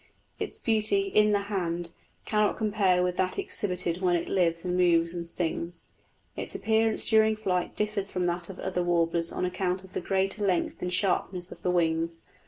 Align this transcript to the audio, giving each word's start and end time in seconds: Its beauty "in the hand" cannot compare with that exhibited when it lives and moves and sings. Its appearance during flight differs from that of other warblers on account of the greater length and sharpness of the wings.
Its 0.39 0.59
beauty 0.59 1.01
"in 1.09 1.31
the 1.31 1.41
hand" 1.41 1.91
cannot 2.25 2.57
compare 2.57 3.03
with 3.03 3.17
that 3.17 3.37
exhibited 3.37 4.01
when 4.01 4.15
it 4.15 4.27
lives 4.27 4.65
and 4.65 4.75
moves 4.75 5.13
and 5.13 5.27
sings. 5.27 5.89
Its 6.35 6.55
appearance 6.55 7.05
during 7.05 7.35
flight 7.35 7.75
differs 7.75 8.09
from 8.09 8.25
that 8.25 8.49
of 8.49 8.57
other 8.57 8.81
warblers 8.83 9.31
on 9.31 9.45
account 9.45 9.83
of 9.83 9.93
the 9.93 10.01
greater 10.01 10.43
length 10.43 10.81
and 10.81 10.91
sharpness 10.91 11.51
of 11.51 11.61
the 11.61 11.69
wings. 11.69 12.25